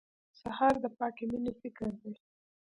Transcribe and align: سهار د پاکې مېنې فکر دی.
سهار 0.41 0.73
د 0.83 0.85
پاکې 0.97 1.23
مېنې 1.29 1.51
فکر 1.61 1.89
دی. 2.01 2.13